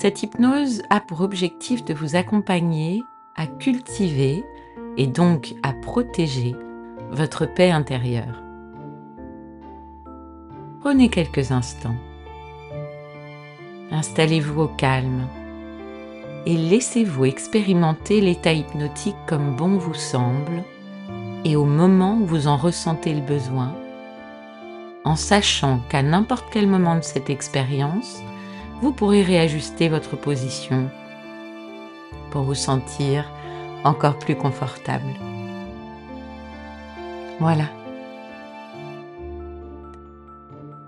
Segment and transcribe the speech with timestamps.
[0.00, 3.02] Cette hypnose a pour objectif de vous accompagner
[3.34, 4.44] à cultiver
[4.96, 6.54] et donc à protéger
[7.10, 8.40] votre paix intérieure.
[10.78, 11.96] Prenez quelques instants.
[13.90, 15.26] Installez-vous au calme
[16.46, 20.62] et laissez-vous expérimenter l'état hypnotique comme bon vous semble
[21.44, 23.74] et au moment où vous en ressentez le besoin,
[25.04, 28.22] en sachant qu'à n'importe quel moment de cette expérience,
[28.80, 30.90] vous pourrez réajuster votre position
[32.30, 33.30] pour vous sentir
[33.84, 35.14] encore plus confortable.
[37.40, 37.64] Voilà.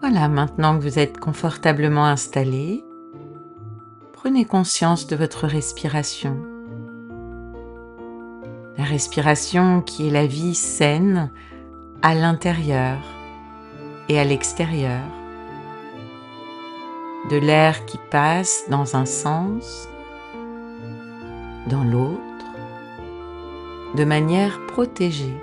[0.00, 2.84] Voilà, maintenant que vous êtes confortablement installé,
[4.12, 6.36] prenez conscience de votre respiration.
[8.78, 11.30] La respiration qui est la vie saine
[12.00, 12.98] à l'intérieur
[14.08, 15.02] et à l'extérieur
[17.28, 19.88] de l'air qui passe dans un sens,
[21.66, 22.20] dans l'autre,
[23.94, 25.36] de manière protégée.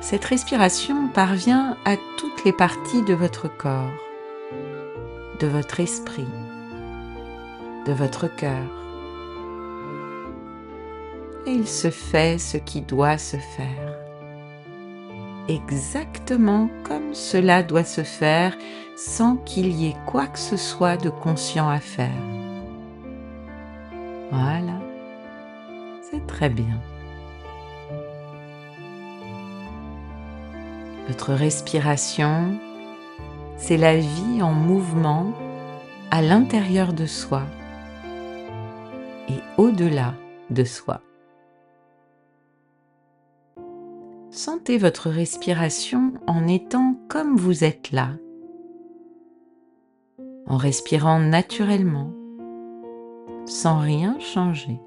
[0.00, 3.92] Cette respiration parvient à toutes les parties de votre corps,
[5.40, 6.28] de votre esprit,
[7.86, 8.66] de votre cœur.
[11.46, 13.85] Et il se fait ce qui doit se faire
[15.48, 18.56] exactement comme cela doit se faire
[18.96, 22.10] sans qu'il y ait quoi que ce soit de conscient à faire.
[24.32, 24.80] Voilà,
[26.10, 26.80] c'est très bien.
[31.08, 32.58] Votre respiration,
[33.56, 35.32] c'est la vie en mouvement
[36.10, 37.42] à l'intérieur de soi
[39.28, 40.14] et au-delà
[40.50, 41.00] de soi.
[44.36, 48.10] Sentez votre respiration en étant comme vous êtes là,
[50.46, 52.10] en respirant naturellement,
[53.46, 54.78] sans rien changer.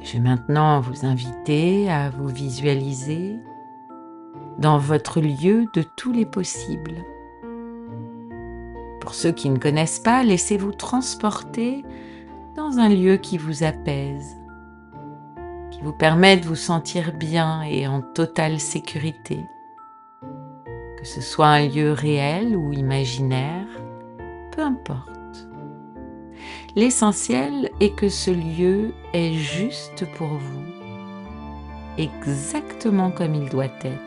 [0.00, 3.36] Je vais maintenant vous inviter à vous visualiser
[4.58, 7.04] dans votre lieu de tous les possibles.
[9.02, 11.84] Pour ceux qui ne connaissent pas, laissez-vous transporter
[12.56, 14.34] dans un lieu qui vous apaise
[15.76, 19.44] qui vous permet de vous sentir bien et en totale sécurité.
[20.98, 23.66] Que ce soit un lieu réel ou imaginaire,
[24.52, 25.10] peu importe.
[26.76, 30.64] L'essentiel est que ce lieu est juste pour vous,
[31.98, 34.00] exactement comme il doit être.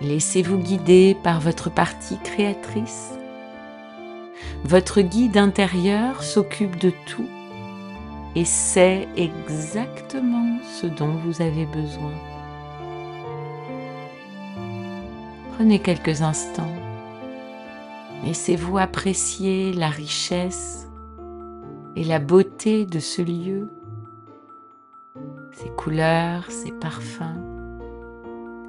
[0.00, 3.12] Laissez-vous guider par votre partie créatrice.
[4.64, 7.28] Votre guide intérieur s'occupe de tout
[8.36, 12.12] et c'est exactement ce dont vous avez besoin.
[15.54, 16.74] Prenez quelques instants.
[18.24, 20.88] Laissez-vous apprécier la richesse
[21.94, 23.68] et la beauté de ce lieu,
[25.52, 27.38] ses couleurs, ses parfums,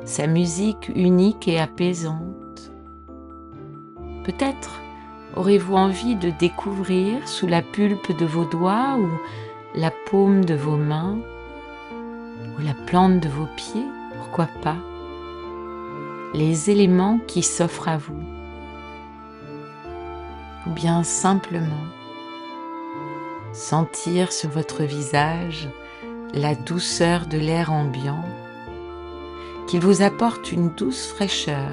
[0.03, 2.71] sa musique unique et apaisante.
[4.23, 4.79] Peut-être
[5.35, 9.09] aurez-vous envie de découvrir sous la pulpe de vos doigts ou
[9.77, 11.17] la paume de vos mains
[12.57, 14.77] ou la plante de vos pieds, pourquoi pas,
[16.33, 18.23] les éléments qui s'offrent à vous,
[20.65, 21.85] ou bien simplement
[23.51, 25.67] sentir sur votre visage
[26.33, 28.23] la douceur de l'air ambiant,
[29.67, 31.71] qu'il vous apporte une douce fraîcheur,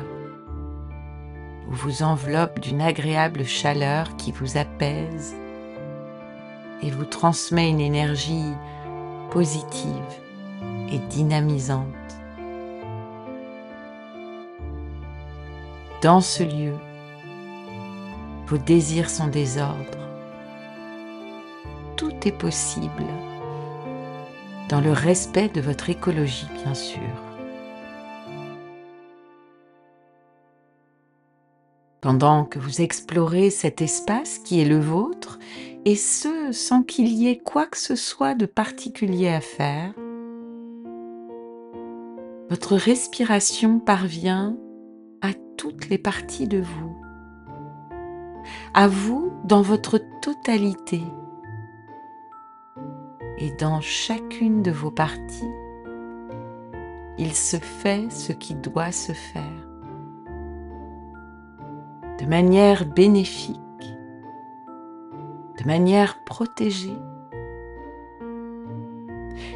[1.68, 5.36] ou vous enveloppe d'une agréable chaleur qui vous apaise
[6.82, 8.52] et vous transmet une énergie
[9.30, 9.86] positive
[10.90, 11.86] et dynamisante.
[16.02, 16.74] Dans ce lieu,
[18.46, 19.98] vos désirs sont désordres.
[21.96, 23.06] Tout est possible
[24.68, 26.98] dans le respect de votre écologie, bien sûr.
[32.00, 35.38] Pendant que vous explorez cet espace qui est le vôtre
[35.84, 39.92] et ce sans qu'il y ait quoi que ce soit de particulier à faire,
[42.50, 44.56] votre respiration parvient
[45.22, 46.96] à toutes les parties de vous,
[48.74, 51.02] à vous dans votre totalité.
[53.38, 55.50] Et dans chacune de vos parties,
[57.18, 59.68] il se fait ce qui doit se faire
[62.22, 63.60] de manière bénéfique,
[65.62, 66.98] de manière protégée.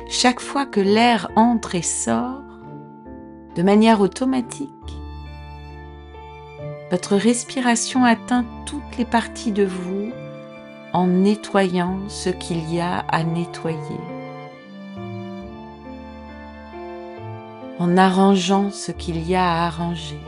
[0.08, 2.43] Chaque fois que l'air entre et sort,
[3.56, 4.70] de manière automatique,
[6.93, 10.12] votre respiration atteint toutes les parties de vous
[10.93, 14.00] en nettoyant ce qu'il y a à nettoyer,
[17.81, 20.20] en arrangeant ce qu'il y a à arranger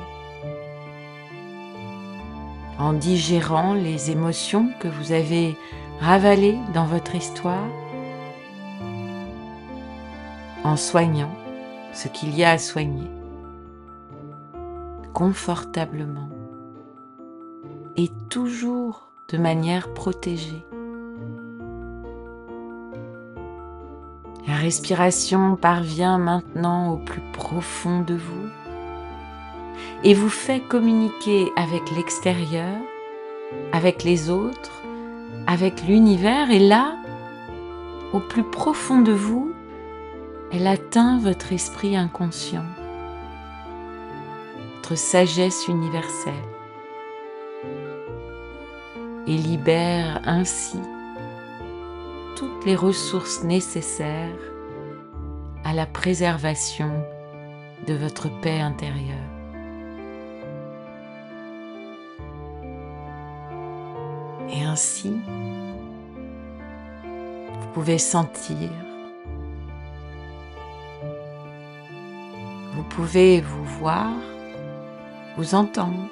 [2.79, 5.57] en digérant les émotions que vous avez
[6.01, 7.69] ravalées dans votre histoire,
[10.65, 11.35] en soignant
[11.93, 13.11] ce qu'il y a à soigner,
[15.13, 16.29] confortablement
[17.97, 20.65] et toujours de manière protégée.
[24.47, 28.49] La respiration parvient maintenant au plus profond de vous
[30.05, 32.77] et vous fait communiquer avec l'extérieur,
[33.73, 34.83] avec les autres,
[35.47, 36.97] avec l'univers et là,
[38.13, 39.53] au plus profond de vous,
[40.53, 42.65] elle atteint votre esprit inconscient,
[44.77, 46.33] votre sagesse universelle
[49.27, 50.79] et libère ainsi
[52.35, 54.39] toutes les ressources nécessaires
[55.65, 56.91] à la préservation
[57.87, 59.38] de votre paix intérieure.
[64.79, 65.13] Ainsi,
[67.03, 68.71] vous pouvez sentir,
[72.75, 74.13] vous pouvez vous voir,
[75.37, 76.09] vous entendre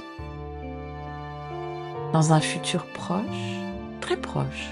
[2.13, 3.61] dans un futur proche,
[4.01, 4.69] très proche.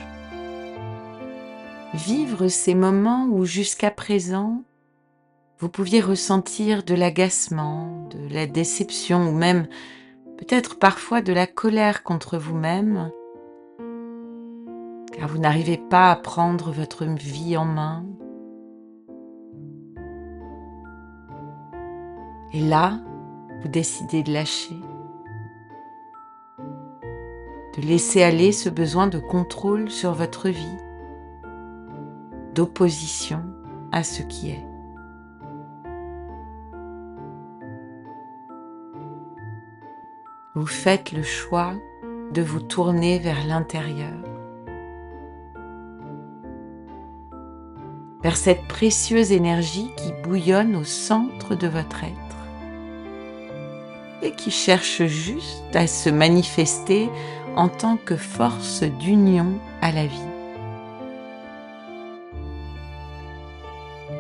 [1.95, 4.65] Vivre ces moments où jusqu'à présent,
[5.61, 9.69] vous pouviez ressentir de l'agacement, de la déception ou même
[10.37, 13.13] peut-être parfois de la colère contre vous-même
[15.15, 18.05] car vous n'arrivez pas à prendre votre vie en main.
[22.53, 23.01] Et là,
[23.63, 24.77] vous décidez de lâcher,
[26.59, 30.79] de laisser aller ce besoin de contrôle sur votre vie,
[32.55, 33.43] d'opposition
[33.93, 34.67] à ce qui est.
[40.57, 41.75] Vous faites le choix
[42.33, 44.34] de vous tourner vers l'intérieur
[48.25, 52.13] vers cette précieuse énergie qui bouillonne au centre de votre être
[54.23, 57.11] et qui cherche juste à se manifester
[57.55, 60.19] en tant que force d'union à la vie.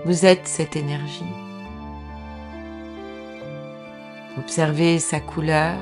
[0.04, 1.24] Vous êtes cette énergie.
[4.36, 5.76] Observez sa couleur,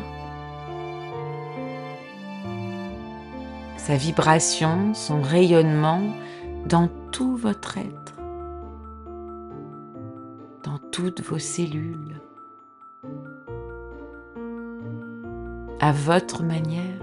[3.77, 6.03] sa vibration, son rayonnement
[6.67, 8.12] dans tout votre être,
[10.93, 12.21] toutes vos cellules,
[15.81, 17.01] à votre manière.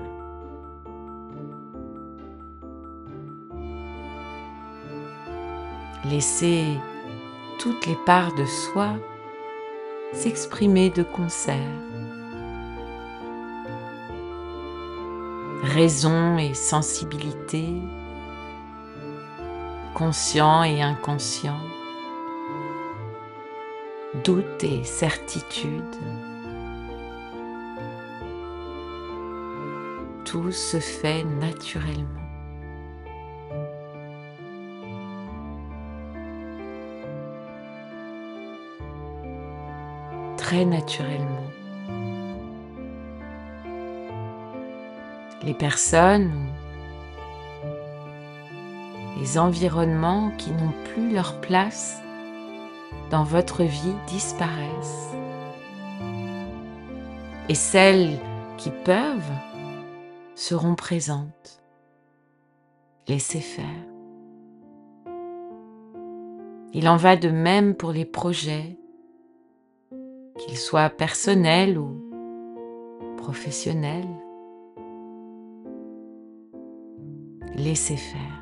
[6.05, 6.77] Laissez
[7.57, 8.93] toutes les parts de soi
[10.13, 11.57] s'exprimer de concert.
[15.63, 17.81] Raison et sensibilité
[19.93, 21.59] conscient et inconscient,
[24.23, 25.95] doute et certitude.
[30.25, 32.19] Tout se fait naturellement.
[40.37, 41.51] Très naturellement.
[45.43, 46.31] Les personnes
[49.19, 52.01] les environnements qui n'ont plus leur place
[53.09, 55.13] dans votre vie disparaissent.
[57.47, 58.19] Et celles
[58.57, 59.31] qui peuvent
[60.35, 61.61] seront présentes.
[63.07, 63.65] Laissez faire.
[66.73, 68.77] Il en va de même pour les projets,
[70.37, 71.99] qu'ils soient personnels ou
[73.17, 74.07] professionnels.
[77.55, 78.38] Laissez faire.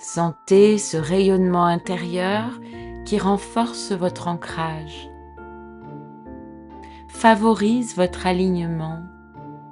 [0.00, 2.60] Sentez ce rayonnement intérieur
[3.04, 5.10] qui renforce votre ancrage,
[7.08, 9.00] favorise votre alignement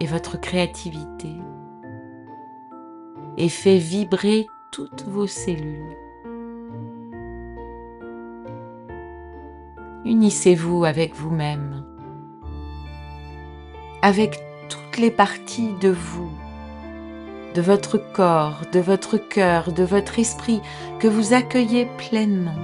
[0.00, 1.30] et votre créativité
[3.36, 5.96] et fait vibrer toutes vos cellules.
[10.04, 11.84] Unissez-vous avec vous-même,
[14.02, 16.32] avec toutes les parties de vous,
[17.56, 20.60] de votre corps, de votre cœur, de votre esprit
[20.98, 22.58] que vous accueillez pleinement.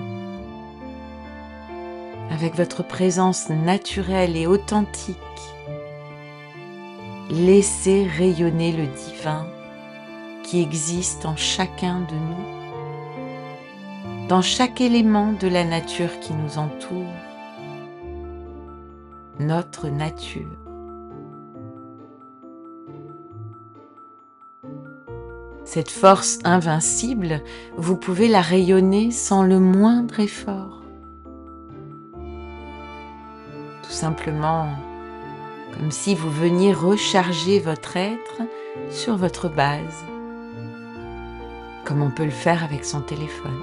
[2.30, 5.16] Avec votre présence naturelle et authentique,
[7.30, 9.46] laissez rayonner le divin
[10.42, 12.44] qui existe en chacun de nous,
[14.28, 17.06] dans chaque élément de la nature qui nous entoure,
[19.40, 20.62] notre nature.
[25.74, 27.40] Cette force invincible,
[27.78, 30.82] vous pouvez la rayonner sans le moindre effort.
[33.82, 34.68] Tout simplement
[35.72, 38.42] comme si vous veniez recharger votre être
[38.90, 40.04] sur votre base,
[41.86, 43.62] comme on peut le faire avec son téléphone.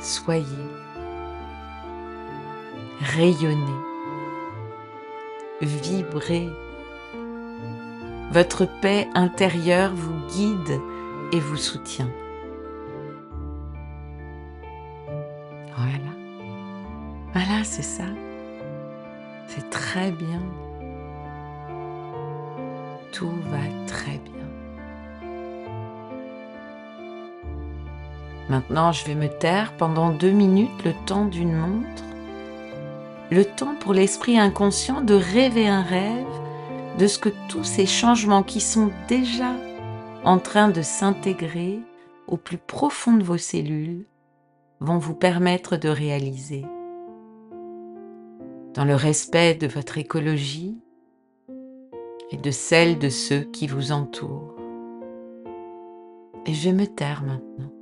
[0.00, 0.44] Soyez,
[3.14, 3.80] rayonnez,
[5.60, 6.50] vibrez
[8.30, 10.80] votre paix intérieure vous guide
[11.32, 12.10] et vous soutient.
[15.76, 16.12] Voilà.
[17.32, 18.04] Voilà, c'est ça.
[19.48, 20.42] C'est très bien.
[23.12, 24.32] Tout va très bien.
[28.48, 32.04] Maintenant, je vais me taire pendant deux minutes le temps d'une montre.
[33.30, 36.24] Le temps pour l'esprit inconscient de rêver un rêve
[36.98, 39.52] de ce que tous ces changements qui sont déjà
[40.24, 41.80] en train de s'intégrer
[42.26, 44.06] au plus profond de vos cellules
[44.80, 46.64] vont vous permettre de réaliser.
[48.74, 50.78] Dans le respect de votre écologie
[52.30, 54.54] et de celle de ceux qui vous entourent.
[56.46, 57.72] Et je me taire maintenant.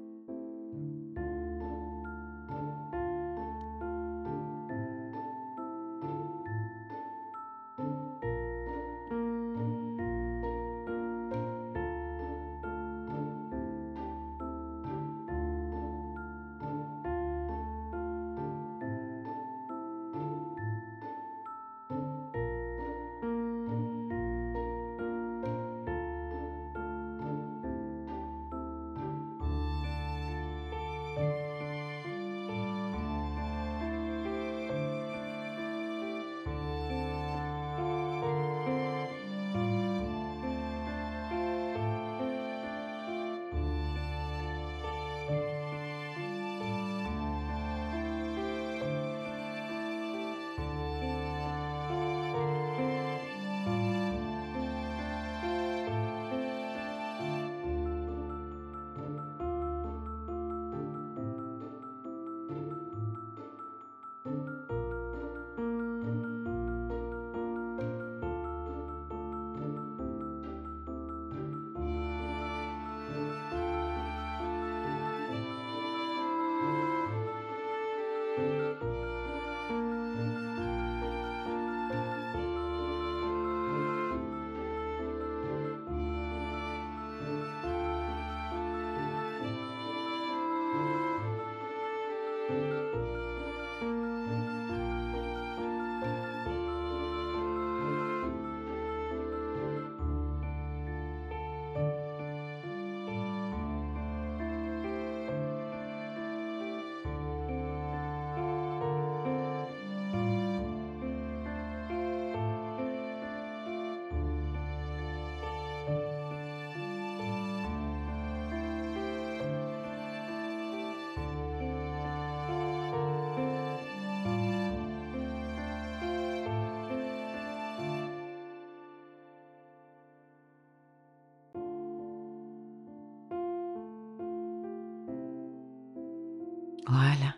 [136.94, 137.34] Voilà.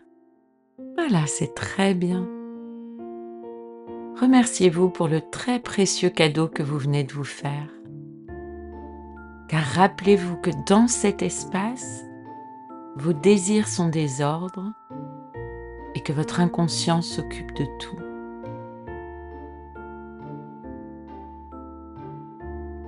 [0.97, 2.29] Voilà, c'est très bien.
[4.21, 7.71] Remerciez-vous pour le très précieux cadeau que vous venez de vous faire.
[9.49, 12.05] Car rappelez-vous que dans cet espace,
[12.97, 14.73] vos désirs sont des ordres
[15.95, 17.97] et que votre inconscient s'occupe de tout.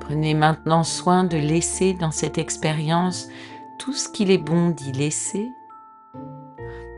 [0.00, 3.28] Prenez maintenant soin de laisser dans cette expérience
[3.78, 5.48] tout ce qu'il est bon d'y laisser,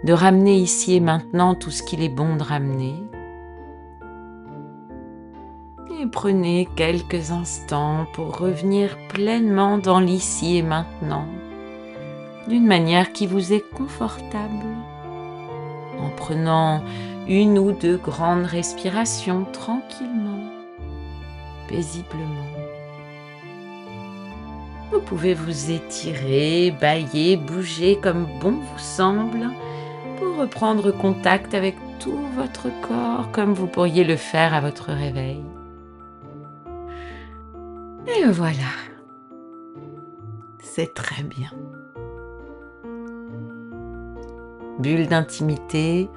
[0.04, 2.94] de ramener ici et maintenant tout ce qu'il est bon de ramener.
[6.00, 11.26] Et prenez quelques instants pour revenir pleinement dans l'ici et maintenant,
[12.48, 14.66] d'une manière qui vous est confortable,
[15.98, 16.82] en prenant
[17.28, 20.50] une ou deux grandes respirations tranquillement,
[21.68, 22.48] paisiblement.
[24.90, 29.50] Vous pouvez vous étirer, bailler, bouger comme bon vous semble
[30.20, 35.42] pour reprendre contact avec tout votre corps comme vous pourriez le faire à votre réveil.
[38.06, 38.70] Et voilà.
[40.62, 41.50] C'est très bien.
[44.78, 46.08] Bulle d'intimité,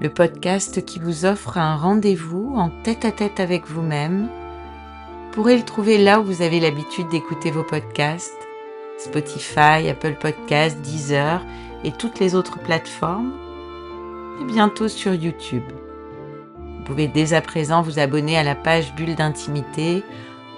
[0.00, 4.28] le podcast qui vous offre un rendez-vous en tête-à-tête avec vous-même.
[4.28, 8.48] Vous pourrez le trouver là où vous avez l'habitude d'écouter vos podcasts,
[8.98, 11.44] Spotify, Apple Podcasts, Deezer
[11.84, 13.32] et toutes les autres plateformes,
[14.40, 15.64] et bientôt sur YouTube.
[16.56, 20.02] Vous pouvez dès à présent vous abonner à la page Bulle d'intimité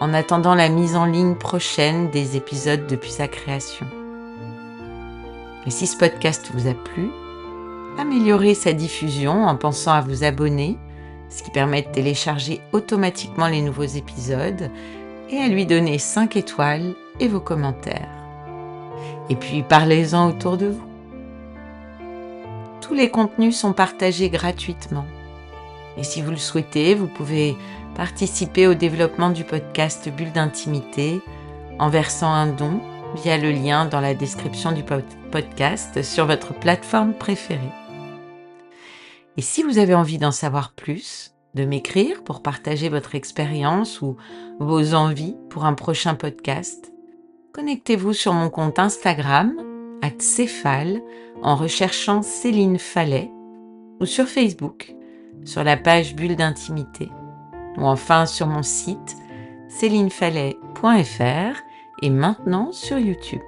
[0.00, 3.86] en attendant la mise en ligne prochaine des épisodes depuis sa création.
[5.66, 7.10] Et si ce podcast vous a plu,
[7.98, 10.78] améliorez sa diffusion en pensant à vous abonner,
[11.28, 14.70] ce qui permet de télécharger automatiquement les nouveaux épisodes,
[15.30, 18.08] et à lui donner 5 étoiles et vos commentaires.
[19.30, 20.93] Et puis parlez-en autour de vous.
[22.86, 25.06] Tous les contenus sont partagés gratuitement.
[25.96, 27.56] Et si vous le souhaitez, vous pouvez
[27.96, 31.22] participer au développement du podcast Bulle d'intimité
[31.78, 32.82] en versant un don
[33.14, 37.72] via le lien dans la description du podcast sur votre plateforme préférée.
[39.38, 44.18] Et si vous avez envie d'en savoir plus, de m'écrire pour partager votre expérience ou
[44.60, 46.92] vos envies pour un prochain podcast,
[47.54, 49.54] connectez-vous sur mon compte Instagram,
[50.18, 51.02] Céphale,
[51.42, 53.30] en recherchant Céline Fallet,
[54.00, 54.94] ou sur Facebook,
[55.44, 57.10] sur la page Bulle d'intimité,
[57.76, 59.16] ou enfin sur mon site
[59.68, 61.60] célinefallet.fr
[62.02, 63.42] et maintenant sur YouTube.